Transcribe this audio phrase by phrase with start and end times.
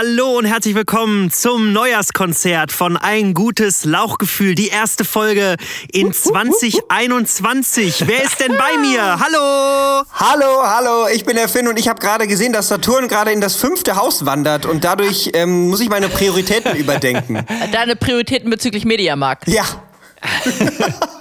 [0.00, 4.54] Hallo und herzlich willkommen zum Neujahrskonzert von Ein gutes Lauchgefühl.
[4.54, 5.56] Die erste Folge
[5.92, 8.06] in 2021.
[8.06, 9.18] Wer ist denn bei mir?
[9.18, 10.04] Hallo!
[10.12, 13.40] Hallo, hallo, ich bin der Finn und ich habe gerade gesehen, dass Saturn gerade in
[13.40, 17.44] das fünfte Haus wandert und dadurch ähm, muss ich meine Prioritäten überdenken.
[17.72, 19.48] Deine Prioritäten bezüglich Mediamarkt.
[19.48, 19.64] Ja.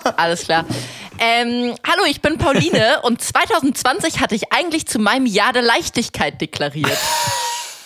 [0.18, 0.66] Alles klar.
[1.20, 6.40] Ähm, hallo, ich bin Pauline und 2020 hatte ich eigentlich zu meinem Jahr der Leichtigkeit
[6.42, 6.98] deklariert.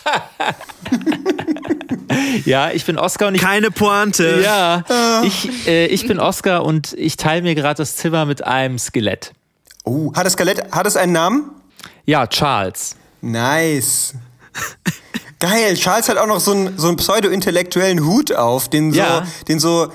[2.46, 3.42] ja, ich bin Oskar und ich.
[3.42, 4.42] Keine Pointe.
[4.44, 4.84] Ja,
[5.24, 9.32] ich, äh, ich bin Oskar und ich teile mir gerade das Zimmer mit einem Skelett.
[9.84, 11.52] Oh, hat das Skelett, hat es einen Namen?
[12.06, 12.96] Ja, Charles.
[13.22, 14.16] Nice.
[15.40, 19.26] Geil, Charles hat auch noch so einen, so einen pseudo-intellektuellen Hut auf, den so, Ja.
[19.48, 19.92] den so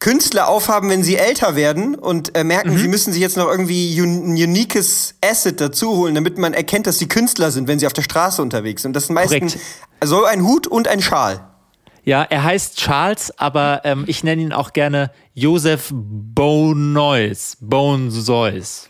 [0.00, 2.78] Künstler aufhaben, wenn sie älter werden und äh, merken, Mhm.
[2.78, 6.86] sie müssen sich jetzt noch irgendwie un ein uniques Asset dazu holen, damit man erkennt,
[6.86, 8.94] dass sie Künstler sind, wenn sie auf der Straße unterwegs sind.
[8.94, 9.56] Das sind meistens
[10.02, 11.40] so ein Hut und ein Schal.
[12.04, 17.56] Ja, er heißt Charles, aber ähm, ich nenne ihn auch gerne Joseph Bonois.
[17.60, 18.88] Bonsois.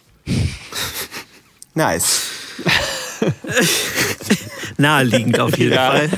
[1.75, 2.21] Nice.
[4.77, 5.91] Naheliegend auf jeden Ja.
[5.91, 6.11] Fall.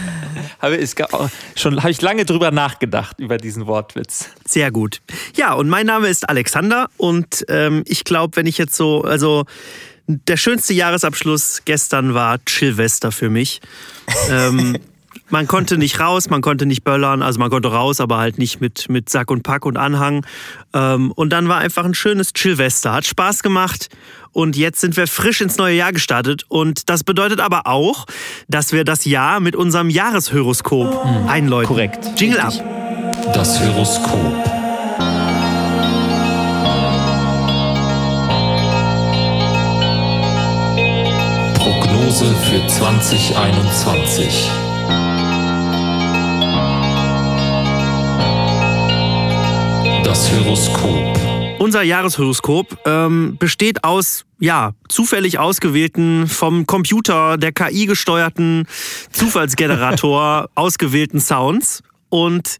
[0.61, 0.95] Habe ich
[1.57, 4.27] schon habe ich lange drüber nachgedacht über diesen Wortwitz.
[4.47, 5.01] Sehr gut.
[5.35, 9.47] Ja, und mein Name ist Alexander und ähm, ich glaube, wenn ich jetzt so, also
[10.07, 13.61] der schönste Jahresabschluss gestern war Chillvester für mich.
[14.31, 14.77] ähm,
[15.31, 18.61] man konnte nicht raus, man konnte nicht böllern, also man konnte raus, aber halt nicht
[18.61, 20.27] mit, mit Sack und Pack und Anhang.
[20.75, 22.93] Ähm, und dann war einfach ein schönes Chillvester.
[22.93, 23.89] Hat Spaß gemacht
[24.33, 26.45] und jetzt sind wir frisch ins neue Jahr gestartet.
[26.49, 28.07] Und das bedeutet aber auch,
[28.49, 31.69] dass wir das Jahr mit unserem Jahreshoroskop einläuten.
[31.69, 32.21] Korrekt.
[32.21, 32.53] Jingle ab.
[33.35, 34.45] Das Horoskop.
[41.55, 44.70] Prognose für 2021.
[50.21, 51.19] Das Horoskop.
[51.61, 58.67] Unser Jahreshoroskop ähm, besteht aus, ja, zufällig ausgewählten, vom Computer, der KI gesteuerten
[59.13, 61.83] Zufallsgenerator ausgewählten Sounds.
[62.11, 62.59] Und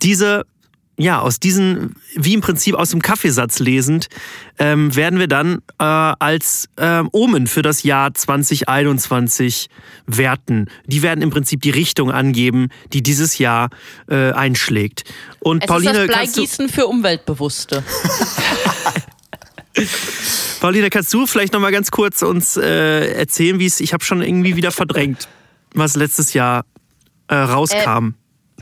[0.00, 0.46] diese,
[1.02, 4.06] ja, aus diesen, wie im Prinzip aus dem Kaffeesatz lesend,
[4.58, 9.68] ähm, werden wir dann äh, als ähm, Omen für das Jahr 2021
[10.06, 10.66] werten.
[10.86, 13.70] Die werden im Prinzip die Richtung angeben, die dieses Jahr
[14.08, 15.02] äh, einschlägt.
[15.40, 17.82] Und Es Pauline, ist das Bleigießen für Umweltbewusste.
[20.60, 24.04] Pauline, kannst du vielleicht noch mal ganz kurz uns äh, erzählen, wie es, ich habe
[24.04, 25.26] schon irgendwie wieder verdrängt,
[25.74, 26.64] was letztes Jahr
[27.26, 28.14] äh, rauskam.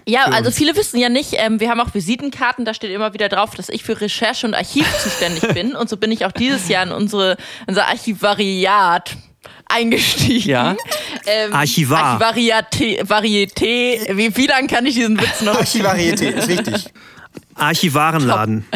[0.06, 3.28] Ja, also viele wissen ja nicht, ähm, wir haben auch Visitenkarten, da steht immer wieder
[3.28, 5.75] drauf, dass ich für Recherche und Archiv zuständig bin.
[5.75, 9.16] Und so bin ich auch dieses Jahr in unsere, unser Archivariat
[9.66, 10.50] eingestiegen.
[10.50, 10.77] Ja.
[11.27, 12.03] Ähm, Archivar.
[12.03, 14.16] Archivariate, Varieté.
[14.16, 16.87] Wie, wie lange kann ich diesen Witz noch Archivarieté, ist richtig.
[17.60, 18.66] Archivarenladen.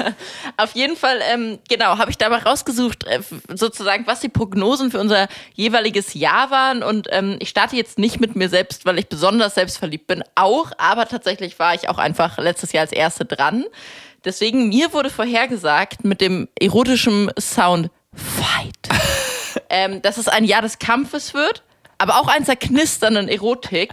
[0.56, 3.20] Auf jeden Fall, ähm, genau, habe ich da mal rausgesucht, äh,
[3.54, 6.82] sozusagen, was die Prognosen für unser jeweiliges Jahr waren.
[6.82, 10.72] Und ähm, ich starte jetzt nicht mit mir selbst, weil ich besonders selbstverliebt bin, auch,
[10.78, 13.64] aber tatsächlich war ich auch einfach letztes Jahr als Erste dran.
[14.24, 18.88] Deswegen, mir wurde vorhergesagt mit dem erotischen Sound Fight,
[19.70, 21.62] ähm, dass es ein Jahr des Kampfes wird,
[21.98, 23.92] aber auch eins der knisternden Erotik.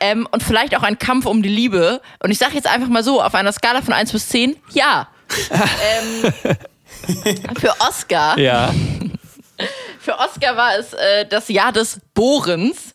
[0.00, 2.00] Ähm, und vielleicht auch ein Kampf um die Liebe.
[2.22, 5.08] Und ich sage jetzt einfach mal so, auf einer Skala von 1 bis 10, ja.
[5.50, 6.32] ähm,
[7.58, 8.72] für Oscar, Ja.
[10.00, 12.94] für Oscar war es äh, das Jahr des Bohrens.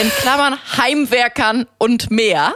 [0.00, 2.54] In Klammern Heimwerkern und mehr.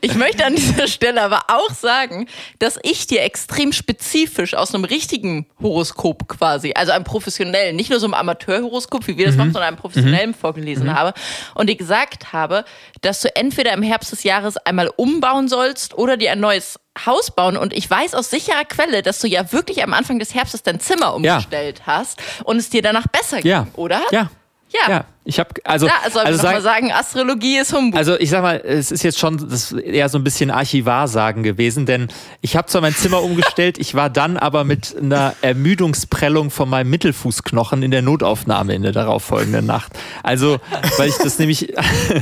[0.00, 2.28] Ich möchte an dieser Stelle aber auch sagen,
[2.58, 8.00] dass ich dir extrem spezifisch aus einem richtigen Horoskop quasi, also einem professionellen, nicht nur
[8.00, 11.14] so einem Amateurhoroskop, wie wir das machen, sondern einem professionellen vorgelesen habe
[11.54, 12.64] und dir gesagt habe,
[13.00, 17.30] dass du entweder im Herbst des Jahres einmal umbauen sollst oder dir ein neues Haus
[17.30, 17.56] bauen.
[17.56, 20.80] Und ich weiß aus sicherer Quelle, dass du ja wirklich am Anfang des Herbstes dein
[20.80, 23.66] Zimmer umgestellt hast und es dir danach besser ging, Ja.
[23.74, 24.02] oder?
[24.10, 24.30] Ja.
[24.72, 24.90] Ja.
[24.90, 25.04] Ja.
[25.24, 27.98] Ich habe also Ja, also, also sag- mal sagen, Astrologie ist Humbug.
[27.98, 31.84] Also ich sag mal, es ist jetzt schon das eher so ein bisschen Archivarsagen gewesen,
[31.86, 32.08] denn
[32.42, 36.90] ich habe zwar mein Zimmer umgestellt, ich war dann aber mit einer Ermüdungsprellung von meinem
[36.90, 39.92] Mittelfußknochen in der Notaufnahme in der darauffolgenden Nacht.
[40.22, 40.58] Also,
[40.98, 41.72] weil ich das nämlich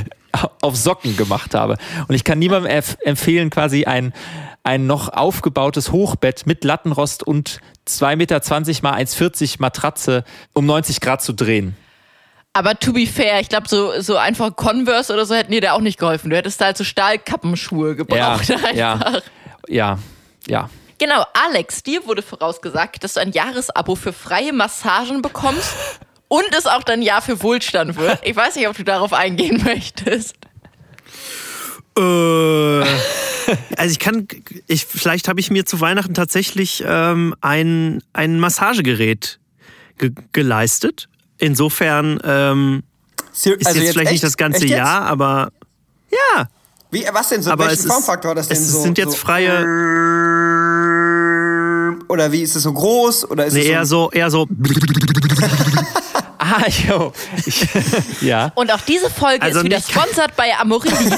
[0.62, 1.76] auf Socken gemacht habe.
[2.08, 4.12] Und ich kann niemandem empf- empfehlen, quasi ein,
[4.62, 8.41] ein noch aufgebautes Hochbett mit Lattenrost und 2,20 Meter
[8.82, 10.25] mal 1,40 Matratze
[10.55, 11.76] um 90 Grad zu drehen.
[12.56, 15.72] Aber to be fair, ich glaube, so, so einfach Converse oder so hätten dir da
[15.72, 16.30] auch nicht geholfen.
[16.30, 18.50] Du hättest da halt so Stahlkappenschuhe Ja, gebraucht.
[18.50, 18.72] einfach.
[18.74, 19.20] ja,
[19.68, 19.98] ja,
[20.46, 20.70] ja.
[20.98, 25.74] Genau, Alex, dir wurde vorausgesagt, dass du ein Jahresabo für freie Massagen bekommst
[26.28, 28.20] und es auch dein Jahr für Wohlstand wird.
[28.22, 30.36] Ich weiß nicht, ob du darauf eingehen möchtest.
[31.98, 32.00] Äh,
[33.76, 34.28] also ich kann,
[34.68, 39.40] ich, vielleicht habe ich mir zu Weihnachten tatsächlich ähm, ein, ein Massagegerät
[39.98, 41.08] ge geleistet.
[41.44, 42.82] Insofern ähm,
[43.32, 44.12] Ser- ist also jetzt, vielleicht echt?
[44.12, 44.76] nicht das ganze jetzt?
[44.76, 45.50] Jahr, aber
[46.11, 46.49] ja.
[46.91, 47.50] Wie, was denn so?
[47.50, 48.81] Aber welchen es ist- Formfaktor hat das denn es so?
[48.82, 49.64] sind jetzt so, freie-
[52.08, 53.31] Oder wie ist es so groß?
[53.31, 54.46] Oder ist Nee, es eher so, eher so.
[56.38, 57.12] Ah, jo.
[57.46, 57.67] Ich,
[58.20, 58.52] ja.
[58.55, 61.17] Und auch diese Folge Also ist wieder sponsert bei Amorelie.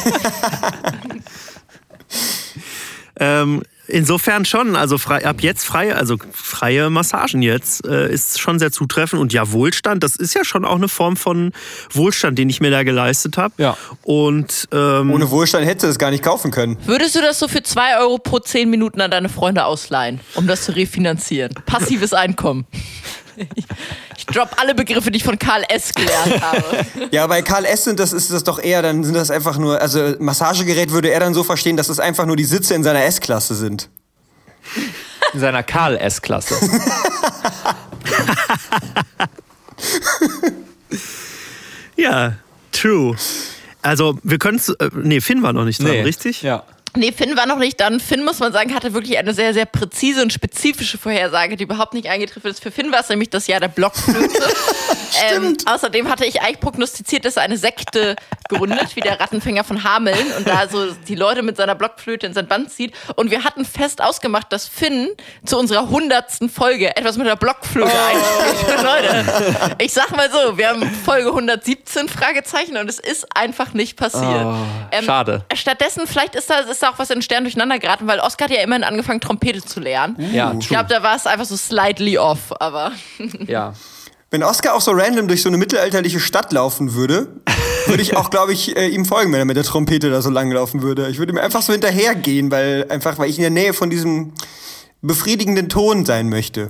[3.19, 8.59] Ähm, insofern schon, also frei, ab jetzt freie, also freie Massagen jetzt äh, ist schon
[8.59, 11.53] sehr zutreffend und ja Wohlstand, das ist ja schon auch eine Form von
[11.93, 13.55] Wohlstand, den ich mir da geleistet habe.
[13.59, 13.77] Ja.
[14.03, 16.77] Und ähm, Ohne Wohlstand hättest du es gar nicht kaufen können.
[16.87, 20.47] Würdest du das so für 2 Euro pro 10 Minuten an deine Freunde ausleihen, um
[20.47, 21.55] das zu refinanzieren?
[21.67, 22.67] Passives Einkommen.
[24.29, 25.93] Ich, drop alle Begriffe, die ich von Karl S.
[25.95, 26.87] gelernt habe.
[27.11, 27.85] Ja, bei Karl S.
[27.85, 31.21] sind das, ist das doch eher, dann sind das einfach nur, also Massagegerät würde er
[31.21, 33.89] dann so verstehen, dass es einfach nur die Sitze in seiner S-Klasse sind.
[35.33, 36.57] In seiner Karl-S-Klasse.
[41.97, 42.35] ja,
[42.73, 43.17] true.
[43.83, 46.43] Also wir können es, äh, nee, Finn war noch nicht dran, richtig?
[46.43, 46.65] Ja.
[46.97, 48.01] Nee, Finn war noch nicht dann.
[48.01, 51.95] Finn, muss man sagen, hatte wirklich eine sehr, sehr präzise und spezifische Vorhersage, die überhaupt
[51.95, 52.63] nicht eingetroffen ist.
[52.63, 54.35] Für Finn war es nämlich das Jahr der Blockflöte.
[55.35, 58.17] ähm, außerdem hatte ich eigentlich prognostiziert, dass er eine Sekte
[58.49, 62.33] gründet, wie der Rattenfänger von Hameln und da so die Leute mit seiner Blockflöte in
[62.33, 62.95] sein Band zieht.
[63.17, 65.11] Und wir hatten fest ausgemacht, dass Finn
[65.45, 68.83] zu unserer hundertsten Folge etwas mit der Blockflöte einspielt.
[68.83, 73.97] Leute, ich sag mal so, wir haben Folge 117 Fragezeichen und es ist einfach nicht
[73.97, 74.47] passiert.
[74.93, 75.45] Ähm, schade.
[75.55, 78.47] Stattdessen, vielleicht ist da, ist da auch was in den Stern durcheinander geraten, weil Oscar
[78.47, 80.17] hat ja immerhin angefangen, Trompete zu lernen.
[80.33, 82.93] Ja, Ich glaube, da war es einfach so slightly off, aber
[83.47, 83.75] ja.
[84.31, 87.29] Wenn Oscar auch so random durch so eine mittelalterliche Stadt laufen würde,
[87.87, 90.31] würde ich auch, glaube ich, äh, ihm folgen, wenn er mit der Trompete da so
[90.31, 91.09] lang laufen würde.
[91.09, 94.33] Ich würde ihm einfach so hinterhergehen, weil einfach, weil ich in der Nähe von diesem
[95.01, 96.69] befriedigenden Ton sein möchte.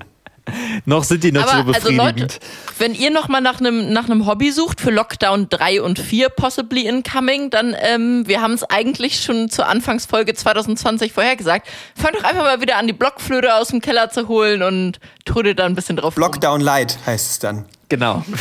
[0.85, 2.21] Noch sind die nicht so Aber also befriedigend.
[2.21, 2.39] Leute,
[2.79, 6.29] wenn ihr noch mal nach einem nach einem Hobby sucht für Lockdown 3 und 4
[6.31, 11.69] possibly incoming, dann ähm, wir haben es eigentlich schon zur Anfangsfolge 2020 vorhergesagt.
[11.95, 15.59] Fangt doch einfach mal wieder an, die Blockflöte aus dem Keller zu holen und trödelt
[15.59, 16.17] da ein bisschen drauf.
[16.17, 16.23] rum.
[16.23, 17.65] Lockdown Light heißt es dann.
[17.89, 18.25] genau.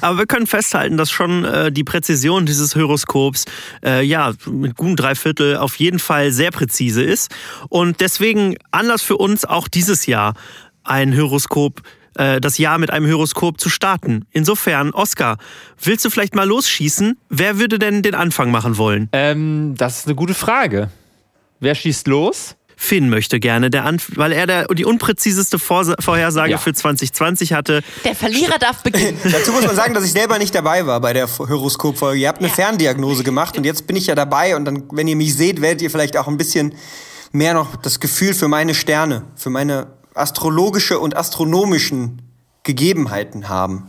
[0.00, 3.46] Aber wir können festhalten, dass schon äh, die Präzision dieses Horoskops
[3.84, 7.30] äh, ja mit guten Dreiviertel auf jeden Fall sehr präzise ist.
[7.68, 10.34] Und deswegen Anlass für uns auch dieses Jahr
[10.88, 11.82] ein Horoskop,
[12.16, 14.24] äh, das Jahr mit einem Horoskop zu starten.
[14.30, 15.38] Insofern, Oskar,
[15.82, 17.18] willst du vielleicht mal losschießen?
[17.28, 19.08] Wer würde denn den Anfang machen wollen?
[19.12, 20.90] Ähm, das ist eine gute Frage.
[21.60, 22.56] Wer schießt los?
[22.78, 26.58] Finn möchte gerne, der Anf weil er der, die unpräziseste Vorsa Vorhersage Ja.
[26.58, 27.80] für 2020 hatte.
[28.04, 29.18] Der Verlierer darf beginnen.
[29.24, 32.20] Dazu muss man sagen, dass ich selber nicht dabei war bei der Horoskopfolge.
[32.20, 35.16] Ihr habt eine Ferndiagnose gemacht und jetzt bin ich ja dabei und dann, wenn ihr
[35.16, 36.74] mich seht, werdet ihr vielleicht auch ein bisschen
[37.32, 39.86] mehr noch das Gefühl für meine Sterne, für meine
[40.16, 42.22] astrologische und astronomischen
[42.62, 43.88] Gegebenheiten haben.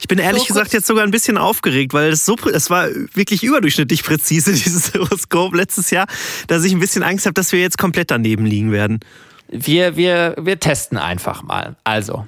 [0.00, 2.88] Ich bin ehrlich So gesagt jetzt sogar ein bisschen aufgeregt, weil es so, es war
[3.14, 6.06] wirklich überdurchschnittlich präzise, dieses Horoskop letztes Jahr,
[6.46, 9.00] dass ich ein bisschen Angst habe, dass wir jetzt komplett daneben liegen werden.
[9.48, 11.76] Wir, wir, wir testen einfach mal.
[11.84, 12.26] Also,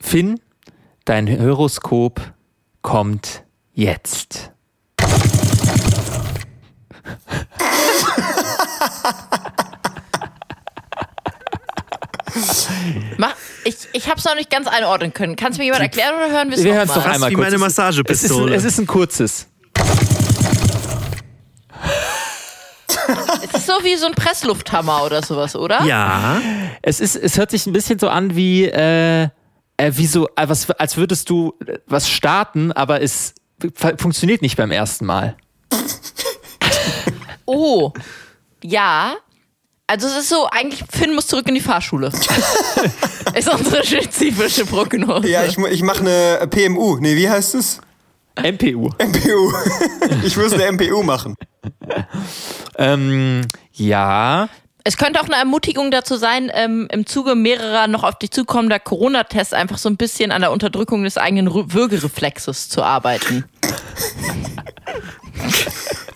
[0.00, 0.40] Finn,
[1.04, 2.20] dein Horoskop
[2.82, 3.44] kommt
[3.74, 4.50] jetzt.
[13.18, 15.36] Mach, ich ich habe es noch nicht ganz einordnen können.
[15.36, 17.30] Kannst du mir jemand erklären oder hören wir es Wir noch hören es doch einmal
[17.30, 17.44] wie kurz.
[17.44, 18.54] meine Es ist- Massagepistole.
[18.54, 19.46] Es ist, ein- es ist ein kurzes.
[23.42, 25.82] Es ist so wie so ein Presslufthammer oder sowas, oder?
[25.84, 26.40] Ja,
[26.82, 29.24] Es, ist, es hört sich ein bisschen so an wie, äh,
[29.76, 33.34] äh, wie so, äh, was, als würdest du äh, was starten, aber es
[33.74, 35.36] fu- funktioniert nicht beim ersten Mal.
[37.44, 37.92] Oh,
[38.62, 39.14] ja.
[39.88, 42.08] Also es ist so, eigentlich, Finn muss zurück in die Fahrschule.
[43.34, 45.28] ist unsere spezifische Prognose.
[45.28, 46.98] Ja, ich, ich mache eine PMU.
[46.98, 47.80] Nee, wie heißt es?
[48.36, 48.90] MPU.
[48.98, 49.52] MPU.
[50.24, 51.36] ich muss eine MPU machen.
[52.76, 54.48] Ähm, ja.
[54.84, 58.78] Es könnte auch eine Ermutigung dazu sein, ähm, im Zuge mehrerer noch auf dich zukommender
[58.78, 63.44] Corona-Tests einfach so ein bisschen an der Unterdrückung des eigenen Würgereflexes zu arbeiten.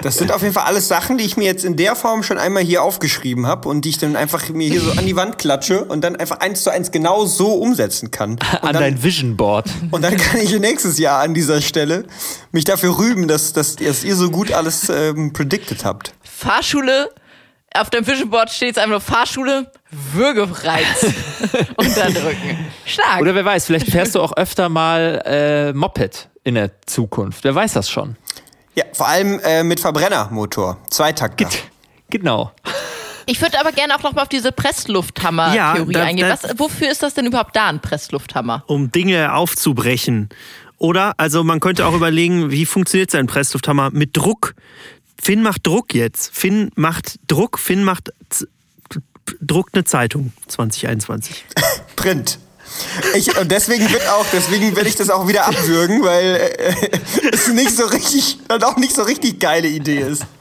[0.02, 2.38] Das sind auf jeden Fall alles Sachen, die ich mir jetzt in der Form schon
[2.38, 5.38] einmal hier aufgeschrieben habe und die ich dann einfach mir hier so an die Wand
[5.38, 8.32] klatsche und dann einfach eins zu eins genau so umsetzen kann.
[8.60, 9.66] Und An dann, dein Vision Board.
[9.90, 12.04] und dann kann ich nächstes Jahr an dieser Stelle
[12.52, 16.12] mich dafür rühmen, dass, dass, dass ihr so gut alles ähm, predicted habt.
[16.22, 17.10] Fahrschule
[17.74, 19.70] auf dem Vision Board steht es einfach nur Fahrschule,
[20.12, 21.06] Würgereiz
[21.76, 22.66] unterdrücken.
[22.84, 23.20] Stark.
[23.20, 27.44] Oder wer weiß, vielleicht fährst du auch öfter mal äh, Moped in der Zukunft.
[27.44, 28.16] Wer weiß das schon?
[28.74, 30.78] Ja, vor allem äh, mit Verbrennermotor.
[30.90, 31.48] Zweitakter.
[32.08, 32.52] Genau.
[33.26, 36.28] Ich würde aber gerne auch noch mal auf diese Presslufthammer-Theorie Ja, eingehen.
[36.28, 38.64] Was, wofür ist das denn überhaupt da, ein Presslufthammer?
[38.66, 40.28] um Dinge aufzubrechen.
[40.78, 44.54] Oder, also man könnte auch überlegen, wie funktioniert sein Presslufthammer mit Druck?
[45.22, 46.34] Finn macht Druck jetzt.
[46.34, 48.48] Finn macht Druck, Finn macht Z
[49.40, 51.44] druckt eine Zeitung 2021.
[51.96, 52.38] Print.
[53.14, 56.74] Ich, und deswegen wird auch, deswegen werde ich das auch wieder abwürgen, weil äh,
[57.32, 60.24] es nicht so richtig, und auch nicht so richtig geile Idee ist.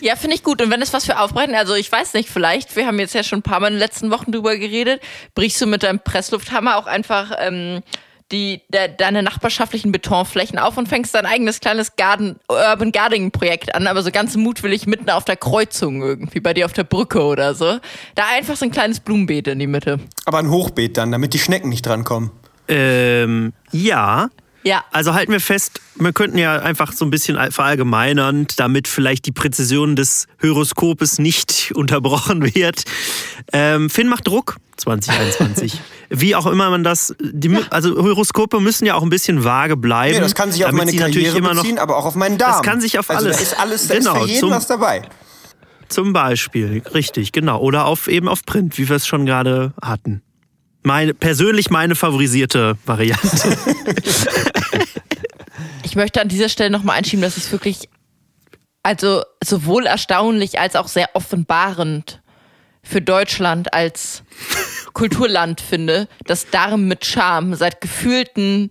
[0.00, 0.62] Ja, finde ich gut.
[0.62, 3.22] Und wenn es was für Aufbrechen, also ich weiß nicht, vielleicht, wir haben jetzt ja
[3.22, 5.00] schon ein paar Mal in den letzten Wochen drüber geredet,
[5.34, 7.82] brichst du mit deinem Presslufthammer auch einfach ähm,
[8.32, 13.74] die, de, deine nachbarschaftlichen Betonflächen auf und fängst dein eigenes kleines Garden, Urban Gardening Projekt
[13.74, 17.22] an, aber so ganz mutwillig mitten auf der Kreuzung irgendwie, bei dir auf der Brücke
[17.22, 17.78] oder so.
[18.14, 19.98] Da einfach so ein kleines Blumenbeet in die Mitte.
[20.26, 22.30] Aber ein Hochbeet dann, damit die Schnecken nicht drankommen.
[22.68, 24.28] Ähm, ja.
[24.62, 24.84] Ja.
[24.92, 29.32] Also halten wir fest, wir könnten ja einfach so ein bisschen verallgemeinern, damit vielleicht die
[29.32, 32.84] Präzision des Horoskopes nicht unterbrochen wird.
[33.52, 35.80] Ähm, Finn macht Druck 2021.
[36.10, 39.76] Wie auch immer man das, die, mü- also Horoskope müssen ja auch ein bisschen vage
[39.76, 40.16] bleiben.
[40.16, 42.52] Nee, das kann sich auf meine Karriere immer noch beziehen, aber auch auf meinen Darm.
[42.52, 44.50] Das kann sich auf also alles- Da ist alles, da ist Genau, für jeden zum-
[44.50, 45.02] was dabei.
[45.88, 47.60] Zum Beispiel, richtig, genau.
[47.60, 50.22] Oder auf eben auf Print, wie wir es schon gerade hatten.
[50.82, 53.56] Meine, persönlich meine favorisierte Variante.
[55.82, 57.88] Ich möchte an dieser Stelle nochmal einschieben, dass es wirklich,
[58.84, 62.22] also sowohl erstaunlich als auch sehr offenbarend
[62.84, 64.22] für Deutschland als
[64.92, 68.70] Kulturland finde, dass Darm mit Charme seit gefühlten,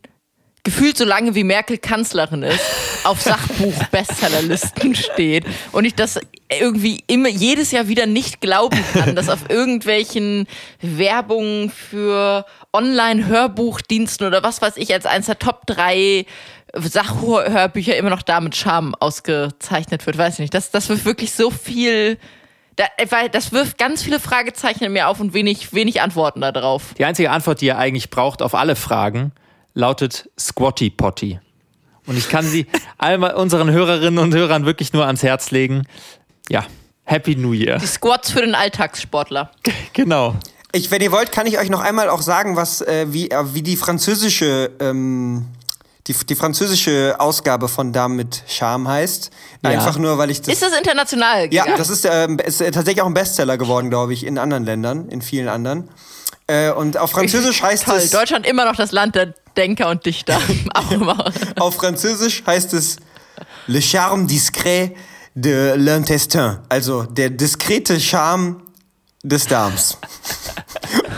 [0.69, 2.61] gefühlt so lange wie Merkel Kanzlerin ist,
[3.03, 5.45] auf Sachbuch-Bestsellerlisten steht.
[5.71, 10.45] Und ich das irgendwie immer jedes Jahr wieder nicht glauben kann, dass auf irgendwelchen
[10.79, 16.27] Werbungen für Online-Hörbuchdiensten oder was weiß ich als eines der Top 3
[16.75, 20.19] Sachhörbücher immer noch da mit Charme ausgezeichnet wird.
[20.19, 20.53] Weiß ich nicht.
[20.53, 22.19] Das, das wirft wirklich so viel.
[23.31, 26.93] Das wirft ganz viele Fragezeichen in mir auf und wenig, wenig Antworten darauf.
[26.95, 29.31] Die einzige Antwort, die ihr eigentlich braucht auf alle Fragen,
[29.73, 31.39] lautet Squatty Potty.
[32.05, 32.65] Und ich kann sie
[32.97, 35.85] all unseren Hörerinnen und Hörern wirklich nur ans Herz legen.
[36.49, 36.65] Ja,
[37.03, 37.77] Happy New Year.
[37.77, 39.51] Die Squats für den Alltagssportler.
[39.93, 40.35] Genau.
[40.71, 43.53] Ich, wenn ihr wollt, kann ich euch noch einmal auch sagen, was, äh, wie, äh,
[43.53, 45.47] wie die französische, ähm,
[46.07, 49.31] die, die französische Ausgabe von Dame mit Charme heißt.
[49.63, 49.71] Ja.
[49.71, 50.53] Einfach nur, weil ich das.
[50.53, 51.77] Ist das international ja, gegangen?
[51.77, 55.23] das ist, äh, ist tatsächlich auch ein Bestseller geworden, glaube ich, in anderen Ländern, in
[55.23, 55.89] vielen anderen.
[56.49, 57.97] Äh, und auf Französisch heißt Toll.
[57.97, 58.09] es.
[58.09, 60.39] Deutschland immer noch das Land der Denker und Dichter.
[60.73, 61.31] Auch immer.
[61.59, 62.97] Auf Französisch heißt es
[63.67, 64.95] Le charme discret
[65.35, 66.57] de l'intestin.
[66.67, 68.63] Also der diskrete Charme
[69.23, 69.97] des Darms.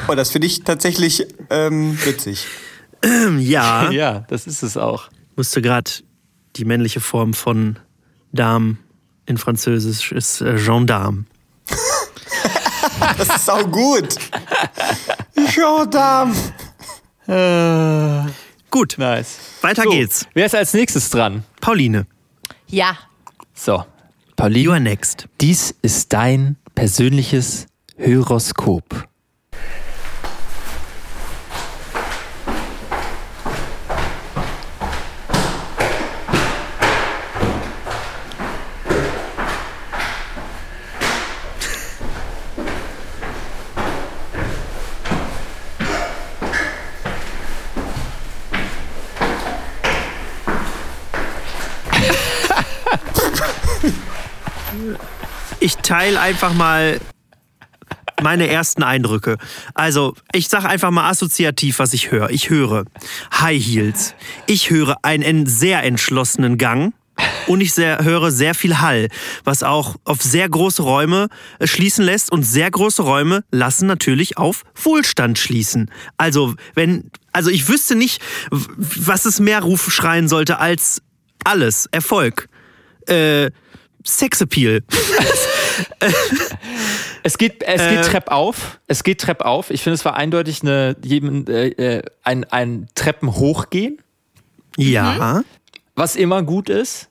[0.08, 2.46] Und das finde ich tatsächlich ähm, witzig.
[3.40, 5.08] ja, Ja, das ist es auch.
[5.38, 5.90] musste gerade
[6.58, 7.80] die männliche Form von
[8.34, 8.78] Dame
[9.26, 11.24] in Französisch ist äh, Gendarme.
[13.18, 14.16] Das ist sau gut.
[15.54, 16.34] Gendarme.
[18.70, 19.38] Gut, Nice.
[19.62, 20.26] weiter So, geht's.
[20.34, 21.44] Wer ist als nächstes dran?
[21.60, 22.08] Pauline,
[22.68, 22.98] Ja.
[23.54, 23.84] So,
[24.36, 24.60] Pauline.
[24.64, 25.28] you are next.
[25.40, 27.68] Dies ist dein persönliches
[28.00, 29.08] Horoskop.
[55.60, 57.02] Ich teile einfach mal
[58.22, 59.38] meine ersten Eindrücke.
[59.74, 62.30] Also, ich sage einfach mal assoziativ, was ich höre.
[62.30, 62.86] Ich höre
[63.38, 64.16] High Heels.
[64.48, 66.94] Ich höre einen en- sehr entschlossenen Gang.
[67.48, 69.10] Und ich sehr, höre sehr viel Hall,
[69.44, 71.28] was auch auf sehr große Räume
[71.60, 72.32] äh, schließen lässt.
[72.32, 75.92] Und sehr große Räume lassen natürlich auf Wohlstand schließen.
[76.16, 81.02] Also, wenn, also ich wüsste nicht, was es mehr Ruf schreien sollte als
[81.44, 81.88] alles.
[81.92, 82.48] Erfolg.
[83.08, 83.52] Äh,
[84.06, 84.82] Sexappeal.
[87.24, 88.80] Es geht, es Äh, geht Trepp auf.
[88.88, 89.70] Es geht Trepp auf.
[89.70, 94.02] Ich finde, es war eindeutig eine, äh, äh, ein, ein Treppen hochgehen,
[94.78, 95.44] Ja.
[95.96, 97.10] was immer gut ist.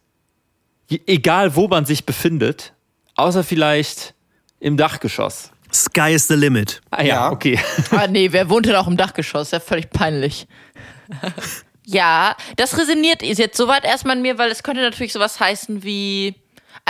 [1.06, 2.72] Egal, wo man sich befindet.
[3.14, 4.14] Außer vielleicht
[4.58, 5.50] im Dachgeschoss.
[5.72, 6.80] Sky is the limit.
[6.90, 7.30] Ah ja, Ja.
[7.30, 7.60] okay.
[7.92, 9.52] Ah, nee, wer wohnt denn auch im Dachgeschoss?
[9.52, 10.46] Ja, völlig peinlich.
[11.86, 16.36] Ja, das resoniert jetzt soweit erstmal an mir, weil es könnte natürlich sowas heißen wie,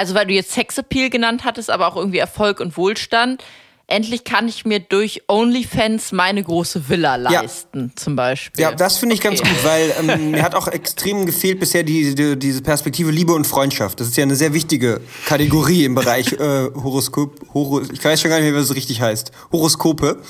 [0.00, 3.44] also weil du jetzt Sexappeal genannt hattest, aber auch irgendwie Erfolg und Wohlstand.
[3.86, 8.62] Endlich kann ich mir durch OnlyFans meine große Villa leisten, zum Beispiel.
[8.62, 9.50] Ja, das finde ich ganz Okay.
[9.50, 13.46] gut, weil ähm, mir hat auch extrem gefehlt bisher die, die, diese Perspektive Liebe und
[13.46, 14.00] Freundschaft.
[14.00, 16.38] Das ist ja eine sehr wichtige Kategorie im Bereich äh,
[16.72, 17.40] Horoskop.
[17.52, 19.32] Horos, ich weiß schon gar nicht mehr, wie es richtig heißt.
[19.52, 20.22] Horoskope.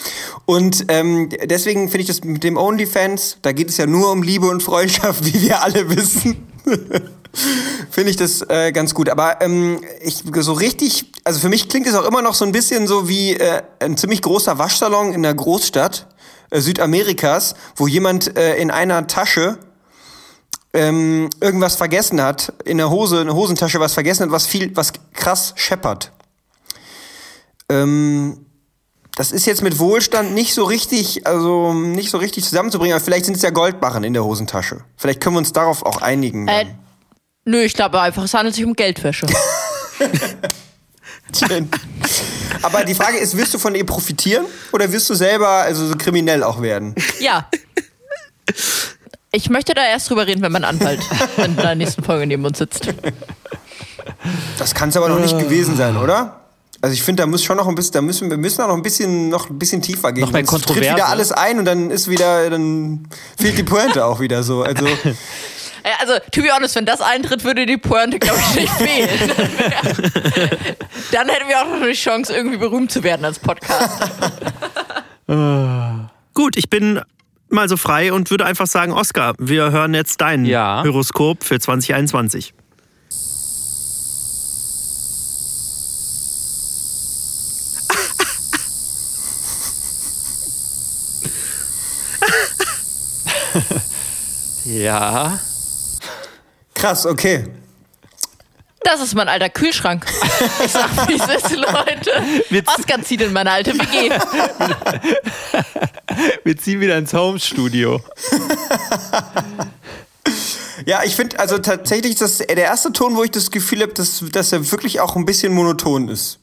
[0.47, 4.23] Und ähm, deswegen finde ich das mit dem OnlyFans, da geht es ja nur um
[4.25, 6.47] Liebe und Freundschaft, wie wir alle wissen.
[7.91, 9.09] Finde ich das äh, ganz gut.
[9.09, 12.53] Aber ähm, ich so richtig, also für mich klingt es auch immer noch so ein
[12.53, 16.07] bisschen so wie äh, ein ziemlich großer Waschsalon in der Großstadt
[16.51, 19.59] äh, Südamerikas, wo jemand äh, in einer Tasche
[20.73, 24.75] ähm, irgendwas vergessen hat, in der Hose, in der Hosentasche was vergessen hat, was viel,
[24.77, 26.13] was krass scheppert.
[27.69, 28.47] Ähm,
[29.17, 33.25] das ist jetzt mit Wohlstand nicht so richtig, also nicht so richtig zusammenzubringen, aber vielleicht
[33.27, 34.85] sind es ja Goldbarren in der Hosentasche.
[34.97, 36.49] Vielleicht können wir uns darauf auch einigen.
[36.49, 36.67] Äh,
[37.45, 39.27] nö, ich glaube einfach, es handelt sich um Geldwäsche.
[42.63, 45.95] Aber die Frage ist, wirst du von ihr profitieren oder wirst du selber also so
[45.97, 46.95] kriminell auch werden?
[47.21, 47.49] ja.
[49.33, 51.01] Ich möchte da erst drüber reden, wenn mein Anwalt
[51.37, 52.89] in der nächsten Folge neben uns sitzt.
[54.59, 56.41] Das kann es aber noch nicht gewesen sein, oder?
[56.83, 58.75] Also ich finde, da muss schon noch ein bisschen, da müssen wir müssen da noch
[58.77, 60.23] ein bisschen noch ein bisschen tiefer gehen.
[60.25, 60.97] Noch mehr Sonst tritt Kontroverse.
[60.97, 63.07] wieder alles ein und dann ist wieder, dann
[63.39, 64.63] fehlt die Pointe auch wieder so.
[64.63, 64.87] Also
[65.83, 69.09] Äh, Also, to be honest, wenn das eintritt, würde die Pointe, glaube ich, nicht fehlen.
[71.11, 74.11] Dann hätten wir auch noch eine Chance, irgendwie berühmt zu werden als Podcast.
[76.35, 77.01] Gut, ich bin
[77.49, 80.83] mal so frei und würde einfach sagen, Oskar, wir hören jetzt dein Ja.
[80.85, 82.53] Horoskop für 2021.
[94.65, 95.39] Ja.
[96.75, 97.47] krass, okay.
[98.83, 100.05] Das ist mein alter Kühlschrank.
[100.65, 102.23] Ich sag, wie es ist, Leute.
[102.67, 104.11] Oskar zieht in meine alte WG.
[106.45, 108.01] Wir ziehen wieder ins Homestudio.
[110.87, 113.93] Ja, ich finde also tatsächlich ist das der erste Ton, wo ich das Gefühl habe,
[113.93, 116.39] dass, dass er wirklich auch ein bisschen monoton ist.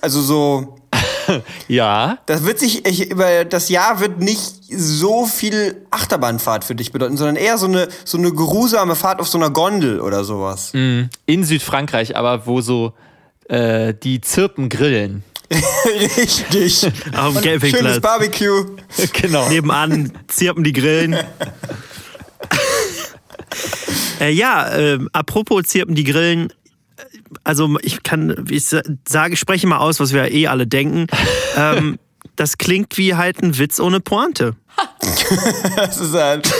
[0.00, 0.75] Also so,
[1.68, 2.18] Ja.
[2.26, 7.16] das wird sich, ich, über das Jahr wird nicht so viel Achterbahnfahrt für dich bedeuten,
[7.16, 10.72] sondern eher so eine, so eine geruhsame Fahrt auf so einer Gondel oder sowas.
[10.72, 12.92] In Südfrankreich, aber wo so
[13.48, 15.24] äh, die Zirpen grillen.
[16.16, 16.84] Richtig.
[17.16, 18.00] Auf dem Schönes Campingplatz.
[18.00, 18.66] Barbecue.
[19.12, 19.48] genau.
[19.48, 21.16] Nebenan zirpen die Grillen.
[24.20, 26.52] äh, ja, äh, apropos zirpen die Grillen.
[27.44, 31.06] Also ich kann, ich sa- sage, ich spreche mal aus, was wir eh alle denken.
[31.58, 31.98] Ähm,
[32.36, 34.56] das klingt wie halt ein Witz ohne Pointe.
[35.76, 36.52] Das ist halt.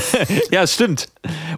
[0.50, 1.08] Ja, es stimmt.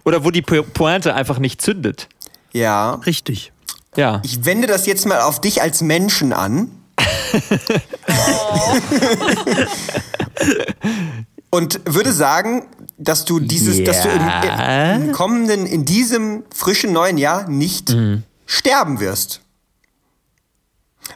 [0.03, 2.09] Oder wo die Po- Pointe einfach nicht zündet.
[2.51, 2.95] Ja.
[3.05, 3.53] Richtig.
[3.95, 4.21] Ja.
[4.25, 6.69] Ich wende das jetzt mal auf dich als Menschen an.
[11.49, 12.63] Und würde sagen,
[12.97, 17.95] dass du dieses, dass du im, im kommenden, in diesem frischen neuen Jahr nicht
[18.51, 19.41] sterben wirst.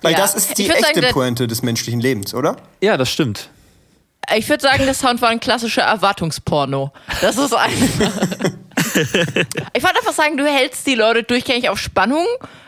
[0.02, 0.19] Weil Ja.
[0.19, 2.56] das ist die echte sagen, Pointe des menschlichen Lebens, oder?
[2.82, 3.50] Ja, das stimmt.
[4.36, 6.91] Ich würde sagen, der Sound war ein klassischer Erwartungsporno.
[7.21, 7.71] Das ist ein.
[9.74, 12.26] ich wollte einfach sagen, du hältst die Leute durchgängig auf Spannung,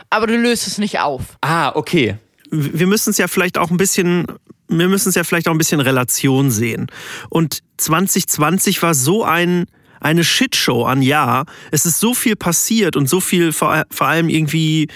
[0.09, 1.23] aber du löst es nicht auf.
[1.41, 2.17] Ah, okay.
[2.51, 4.27] wir müssen es ja vielleicht auch ein bisschen,
[4.67, 6.87] wir müssen es ja vielleicht auch ein bisschen Relation sehen.
[7.29, 9.65] Und 2020 war so ein
[9.99, 11.45] eine Shitshow an Jahr.
[11.71, 14.87] Es ist so viel passiert und so viel vor, vor allem irgendwie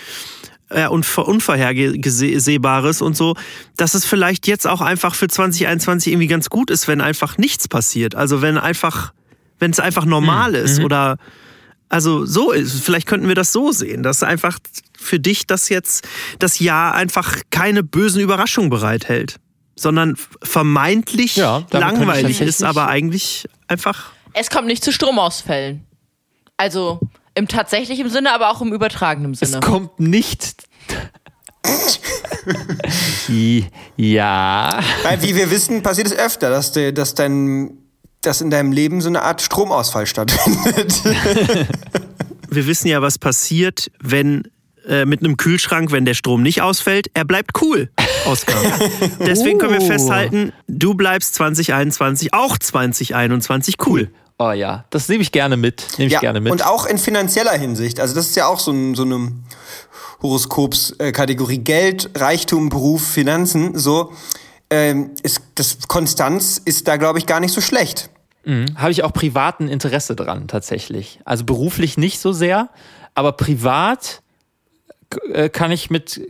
[0.70, 3.36] äh, und Unvorhersehbares und so,
[3.78, 7.68] dass es vielleicht jetzt auch einfach für 2021 irgendwie ganz gut ist, wenn einfach nichts
[7.68, 8.16] passiert.
[8.16, 9.14] Also wenn einfach,
[9.60, 11.18] wenn es einfach normal ist oder
[11.90, 14.60] also so ist, vielleicht könnten wir das so sehen, dass einfach
[14.98, 16.08] für dich das jetzt
[16.40, 19.40] das Jahr einfach keine bösen Überraschungen bereithält,
[19.76, 25.86] sondern vermeintlich Ja, langweilig ist, aber eigentlich einfach Es kommt nicht zu Stromausfällen.
[26.58, 27.00] Also
[27.34, 29.60] im tatsächlichen Sinne, aber auch im übertragenen Es Sinne.
[29.62, 30.56] kommt nicht.
[33.98, 34.80] Ja.
[35.04, 37.78] Weil, wie wir wissen, passiert es öfter, dass, de, dass, dein,
[38.22, 41.04] dass in deinem Leben so eine Art Stromausfall stattfindet.
[42.50, 44.44] wir wissen ja, was passiert, wenn
[44.88, 47.90] äh, mit einem Kühlschrank, wenn der Strom nicht ausfällt, er bleibt cool,
[48.26, 48.62] Oskar.
[49.20, 49.86] Deswegen können wir Oh.
[49.88, 54.12] festhalten, du bleibst 2021, auch 2021 cool.
[54.42, 55.86] Oh ja, das nehme ich gerne mit.
[56.00, 56.52] Nehme ich ja, gerne mit.
[56.52, 58.00] und auch in finanzieller Hinsicht.
[58.00, 59.34] Also das ist ja auch so, ein, so eine
[60.24, 63.78] Horoskopskategorie Geld, Reichtum, Beruf, Finanzen.
[63.78, 64.14] So,
[64.72, 68.10] ähm, ist, das Konstanz ist da, glaube ich, gar nicht so schlecht.
[68.76, 71.20] Habe ich auch privaten Interesse dran, tatsächlich.
[71.24, 72.70] Also beruflich nicht so sehr,
[73.14, 74.24] aber privat
[75.50, 76.22] kann ich mit,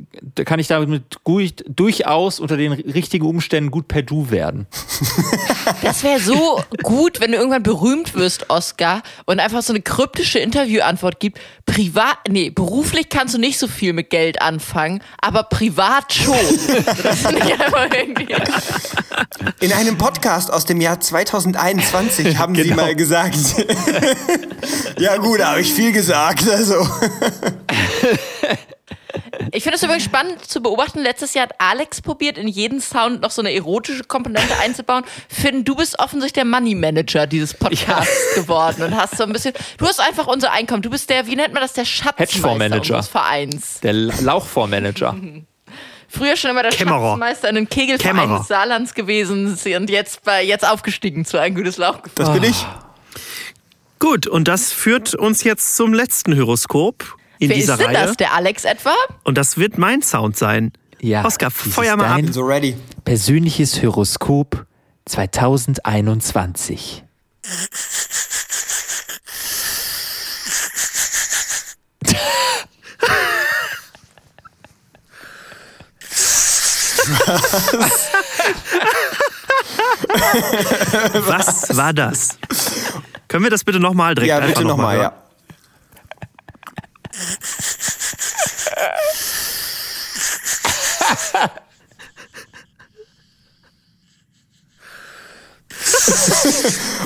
[0.46, 4.68] kann ich damit mit gut, durchaus unter den richtigen Umständen gut per Du werden.
[5.84, 10.40] Das wäre so gut, wenn du irgendwann berühmt wirst, Oscar, und einfach so eine kryptische
[10.40, 11.40] Interviewantwort gibt.
[11.66, 16.36] Privat, nee, beruflich kannst du nicht so viel mit Geld anfangen, aber privat schon.
[17.04, 18.28] Das finde ich einfach irgendwie.
[19.60, 22.76] In einem Podcast aus dem Jahr 2021 haben Sie Genau.
[22.84, 23.38] mal gesagt.
[25.00, 26.48] ja gut, da habe ich viel gesagt.
[26.50, 26.76] Also.
[29.54, 31.00] Ich finde es übrigens spannend zu beobachten.
[31.00, 35.04] Letztes Jahr hat Alex probiert, in jeden Sound noch so eine erotische Komponente einzubauen.
[35.28, 39.54] Finn, du bist offensichtlich der Money Manager dieses Podcasts geworden und hast so ein bisschen.
[39.78, 40.82] Du hast einfach unser Einkommen.
[40.82, 43.80] Du bist der, wie nennt man das, der Schatzmeister unseres Vereins.
[43.82, 45.16] Der Lauchfondsmanager.
[46.08, 47.12] Früher schon immer der Kämmerer.
[47.12, 48.40] Schatzmeister in den Kegelverein Kämmerer.
[48.40, 52.26] des Saarlands gewesen und jetzt, bei, jetzt aufgestiegen zu ein gutes Lauchgefühl.
[52.26, 52.66] Das bin ich.
[54.00, 58.06] Gut, und das führt uns jetzt zum letzten Horoskop in Wer dieser ist denn Reihe.
[58.08, 58.18] das?
[58.18, 58.94] Der Alex etwa?
[59.24, 60.72] Und das wird mein Sound sein.
[61.02, 62.18] Ja, Oscar, dieses feuer mal ab.
[62.18, 62.76] dein So ready.
[63.04, 64.68] Persönliches Horoskop
[65.06, 67.04] 2021.
[81.28, 82.38] Was war das?
[83.28, 85.12] Können wir das bitte nochmal direkt Ja, bitte noch mal nochmal, hören?
[85.14, 85.22] ja.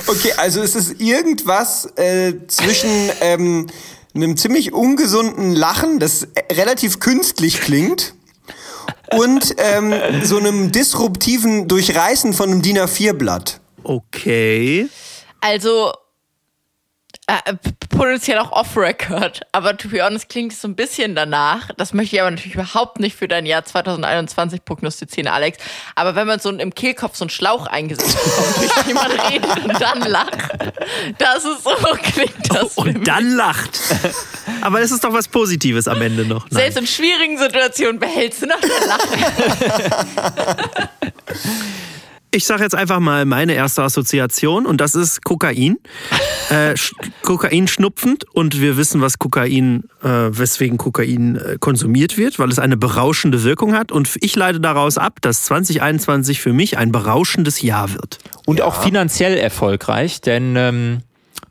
[0.08, 3.66] Okay, also es ist irgendwas äh, zwischen ähm,
[4.14, 8.14] einem ziemlich ungesunden Lachen, das äh, relativ künstlich klingt,
[9.10, 13.58] und ähm, so einem disruptiven Durchreißen von einem DIN A4-Blatt.
[13.82, 14.88] Okay.
[15.40, 15.92] Also
[17.26, 17.54] äh,
[17.96, 21.70] potenziell auch off-Record, aber to be honest klingt es so ein bisschen danach.
[21.76, 25.58] Das möchte ich aber natürlich überhaupt nicht für dein Jahr 2021 prognostizieren, Alex.
[25.94, 29.64] Aber wenn man so im Kehlkopf so einen Schlauch eingesetzt bekommt, durch den man redet
[29.64, 30.38] und dann lacht,
[31.18, 31.70] das ist so,
[32.02, 32.96] klingt das mich.
[32.96, 33.78] Und dann lacht.
[34.60, 36.44] Aber es ist doch was Positives am Ende noch.
[36.50, 36.62] Nein.
[36.62, 39.08] Selbst in schwierigen Situationen behältst du noch den Lachen.
[42.36, 45.78] Ich sage jetzt einfach mal meine erste Assoziation und das ist Kokain.
[46.50, 52.38] äh, Sch- Kokain schnupfend und wir wissen, was Kokain, äh, weswegen Kokain äh, konsumiert wird,
[52.38, 53.90] weil es eine berauschende Wirkung hat.
[53.90, 58.18] Und ich leite daraus ab, dass 2021 für mich ein berauschendes Jahr wird.
[58.44, 60.98] Und auch finanziell erfolgreich, denn ähm,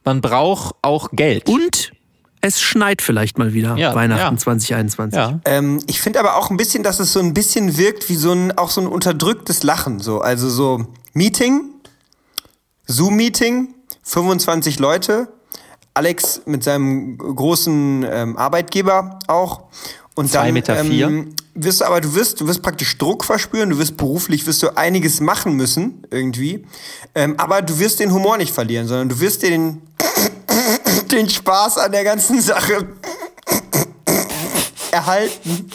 [0.03, 1.49] man braucht auch Geld.
[1.49, 1.93] Und
[2.41, 4.39] es schneit vielleicht mal wieder Ja, Weihnachten ja.
[4.39, 5.17] 2021.
[5.17, 5.39] ja.
[5.45, 8.31] Ähm, ich finde aber auch ein bisschen, dass es so ein bisschen wirkt wie so
[8.31, 9.99] ein, auch so ein unterdrücktes Lachen.
[9.99, 10.21] So.
[10.21, 11.63] Also so Meeting,
[12.87, 15.27] Zoom-Meeting, 25 Leute,
[15.95, 19.63] Alex mit seinem großen ähm, Arbeitgeber auch.
[20.13, 21.07] Und Zwei dann Meter vier.
[21.07, 24.63] Ähm, wirst du aber du wirst, du wirst praktisch Druck verspüren, du wirst beruflich wirst
[24.63, 26.65] du einiges machen müssen, irgendwie.
[27.15, 29.81] Ähm, aber du wirst den Humor nicht verlieren, sondern du wirst dir den,
[31.15, 32.87] den Spaß an der ganzen Sache
[34.91, 35.69] erhalten.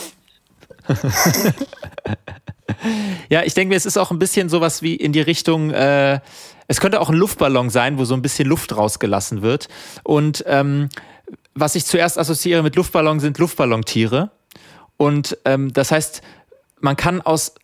[3.29, 6.20] Ja, ich denke mir, es ist auch ein bisschen sowas wie in die Richtung, äh,
[6.66, 9.68] es könnte auch ein Luftballon sein, wo so ein bisschen Luft rausgelassen wird.
[10.03, 10.88] Und ähm,
[11.55, 14.31] was ich zuerst assoziiere mit Luftballon sind Luftballontiere.
[14.96, 16.22] Und ähm, das heißt,
[16.81, 17.55] man kann aus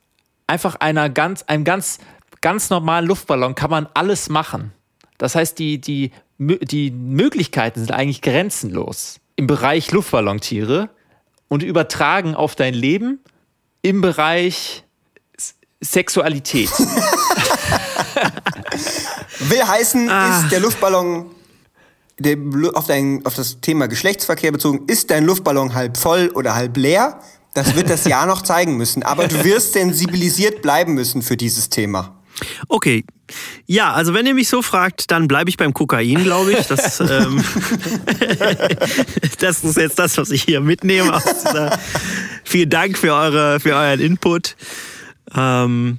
[0.47, 1.99] einfach einer ganz, einem ganz,
[2.41, 4.73] ganz normalen Luftballon kann man alles machen.
[5.19, 10.91] Das heißt, die, die, die Möglichkeiten sind eigentlich grenzenlos im Bereich Luftballontiere
[11.49, 13.21] und übertragen auf dein Leben
[13.83, 14.85] im Bereich
[15.81, 16.71] Sexualität.
[19.39, 20.41] Will heißen, Ah.
[20.43, 21.27] ist der Luftballon
[22.75, 27.21] auf, dein, auf das Thema Geschlechtsverkehr bezogen, ist dein Luftballon halb voll oder halb leer?
[27.55, 29.03] Das wird das Jahr noch zeigen müssen.
[29.03, 32.16] Aber du wirst sensibilisiert bleiben müssen für dieses Thema.
[32.69, 33.05] Okay.
[33.67, 36.67] Ja, also wenn ihr mich so fragt, dann bleibe ich beim Kokain, glaube ich.
[36.67, 37.43] Das, ähm,
[39.41, 41.13] das ist jetzt das, was ich hier mitnehme.
[41.13, 41.79] Aus dieser
[42.45, 44.55] Vielen Dank für, eure, für euren Input.
[45.35, 45.99] Ähm,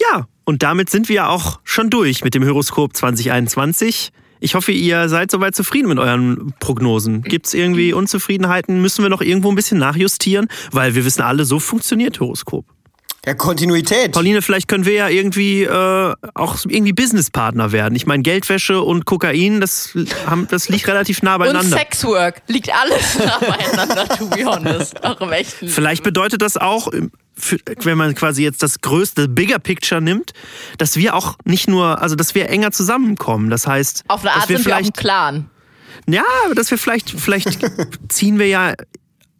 [0.00, 4.12] ja, und damit sind wir auch schon durch mit dem Horoskop 2021.
[4.40, 7.22] Ich hoffe, ihr seid soweit zufrieden mit euren Prognosen.
[7.22, 8.80] Gibt es irgendwie Unzufriedenheiten?
[8.80, 10.46] Müssen wir noch irgendwo ein bisschen nachjustieren?
[10.70, 12.64] Weil wir wissen alle, so funktioniert Horoskop.
[13.26, 14.12] Ja, Kontinuität.
[14.12, 17.94] Pauline, vielleicht können wir ja irgendwie äh, auch irgendwie Businesspartner werden.
[17.96, 19.90] Ich meine, Geldwäsche und Kokain, das,
[20.24, 21.76] haben, das liegt relativ nah Und beieinander.
[21.76, 25.04] Sexwork liegt alles nah beieinander, to be honest.
[25.04, 25.68] Auch im echten.
[25.68, 26.88] Vielleicht bedeutet das auch,
[27.36, 30.32] für- wenn man quasi jetzt das größte Bigger Picture nimmt,
[30.78, 33.50] dass wir auch nicht nur, also dass wir enger zusammenkommen.
[33.50, 35.50] Das heißt, Auf eine dass Art wir sind wir auch ein vielleicht, Clan.
[36.08, 36.22] ja,
[36.54, 37.58] dass wir vielleicht, vielleicht
[38.08, 38.74] ziehen wir ja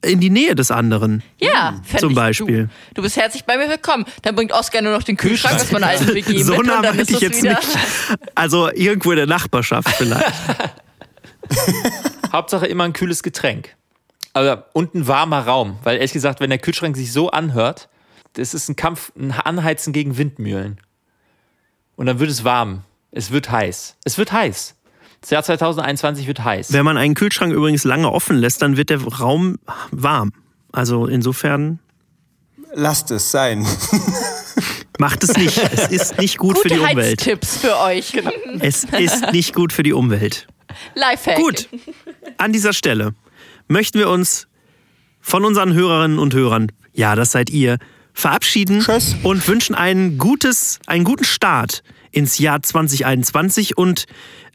[0.03, 1.23] in die Nähe des anderen.
[1.41, 2.65] Ja, fänd Zum Beispiel.
[2.65, 4.05] Du, du bist herzlich bei mir willkommen.
[4.23, 6.85] Dann bringt Oskar nur noch den Kühlschrank aus meiner alten WG so mit nah und
[6.85, 7.55] dann meinte ich jetzt wieder.
[7.55, 7.79] nicht.
[8.35, 10.33] Also irgendwo in der Nachbarschaft vielleicht.
[12.33, 13.75] Hauptsache immer ein kühles Getränk.
[14.35, 17.89] Aber und ein warmer Raum, weil ehrlich gesagt, wenn der Kühlschrank sich so anhört,
[18.35, 20.81] das ist ein Kampf, ein Anheizen gegen Windmühlen.
[21.97, 22.85] Und dann wird es warm.
[23.11, 23.97] Es wird heiß.
[24.05, 24.77] Es wird heiß.
[25.21, 26.73] Das Jahr 2021 wird heiß.
[26.73, 29.59] Wenn man einen Kühlschrank übrigens lange offen lässt, dann wird der Raum
[29.91, 30.33] warm.
[30.73, 31.81] Also insofern
[32.75, 33.67] Lasst es sein.
[34.99, 35.59] macht es nicht.
[35.73, 37.21] Es ist nicht gut für die Gute Umwelt.
[37.21, 38.13] Heiztipps für euch.
[38.61, 40.47] Es ist nicht gut für die Umwelt.
[40.95, 41.37] Lifehack.
[41.37, 41.69] Gut,
[42.37, 43.15] an dieser Stelle
[43.69, 44.49] möchten wir uns
[45.21, 47.79] von unseren Hörerinnen und Hörern, ja, das seid ihr,
[48.13, 49.17] verabschieden Tschüss.
[49.23, 54.05] und wünschen ein gutes, einen guten Start ins Jahr 2021 und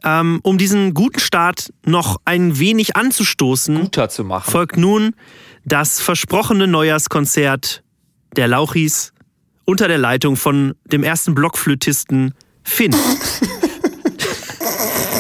[0.04, 4.50] ähm, um diesen guten Start noch ein wenig anzustoßen, guter zu machen.
[4.52, 5.16] folgt nun
[5.66, 7.84] das versprochene Neujahrskonzert
[8.36, 9.14] der Lauchis
[9.66, 12.94] unter der Leitung von dem ersten Blockflötisten Finn.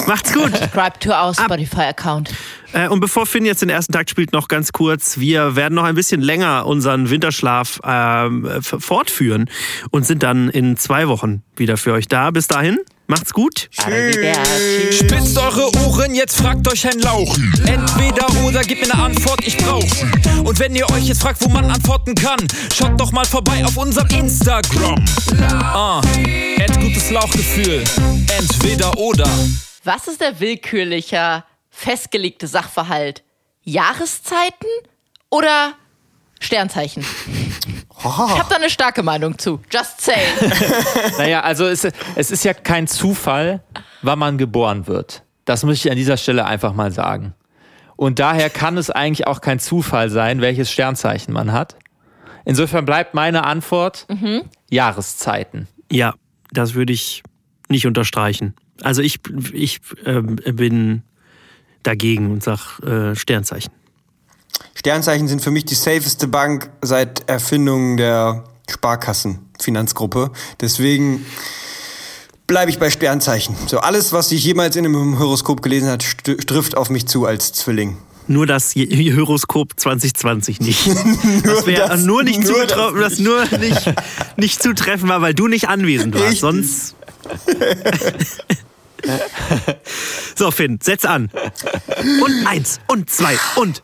[0.07, 0.49] Macht's gut!
[0.55, 2.33] Subscribe to our Spotify-Account.
[2.73, 5.17] Äh, und bevor Finn jetzt den ersten Takt spielt, noch ganz kurz.
[5.17, 9.49] Wir werden noch ein bisschen länger unseren Winterschlaf f- fortführen
[9.91, 12.31] und sind dann in zwei Wochen wieder für euch da.
[12.31, 13.69] Bis dahin, macht's gut.
[13.77, 14.93] Arrivederci.
[14.93, 17.35] Spitzt eure Ohren, jetzt fragt euch ein Lauch.
[17.65, 19.83] Entweder oder, gebt mir eine Antwort, ich brauch.
[20.43, 22.39] Und wenn ihr euch jetzt fragt, wo man antworten kann,
[22.73, 25.03] schaut doch mal vorbei auf unserem Instagram.
[25.39, 26.01] Ah,
[26.59, 27.83] add gutes Lauchgefühl.
[28.37, 29.29] Entweder oder.
[29.83, 33.23] Was ist der willkürlicher, festgelegte Sachverhalt?
[33.63, 34.67] Jahreszeiten
[35.29, 35.73] oder
[36.39, 37.05] Sternzeichen?
[38.03, 39.59] Ich habe da eine starke Meinung zu.
[39.71, 40.13] Just say.
[41.17, 43.63] Naja, also es, es ist ja kein Zufall,
[44.01, 45.23] wann man geboren wird.
[45.45, 47.33] Das muss ich an dieser Stelle einfach mal sagen.
[47.95, 51.77] Und daher kann es eigentlich auch kein Zufall sein, welches Sternzeichen man hat.
[52.45, 54.07] Insofern bleibt meine Antwort
[54.69, 55.67] Jahreszeiten.
[55.91, 56.13] Ja,
[56.51, 57.23] das würde ich
[57.69, 58.55] nicht unterstreichen.
[58.81, 59.19] Also ich,
[59.53, 61.03] ich ähm, bin
[61.83, 63.71] dagegen und sag äh, Sternzeichen.
[64.75, 70.31] Sternzeichen sind für mich die safeste Bank seit Erfindung der Sparkassenfinanzgruppe.
[70.61, 71.25] Deswegen
[72.47, 73.55] bleibe ich bei Sternzeichen.
[73.67, 76.03] So alles, was ich jemals in einem Horoskop gelesen habe,
[76.45, 77.97] trifft auf mich zu als Zwilling.
[78.27, 80.87] Nur das Horoskop 2020 nicht.
[81.43, 83.93] das wäre nur nicht nur zugetroffen, das das, nur nicht,
[84.37, 86.39] nicht zutreffen war, weil du nicht anwesend warst.
[86.39, 86.95] Sonst.
[90.35, 91.29] so, Finn, setz an.
[92.21, 93.83] Und eins und zwei und.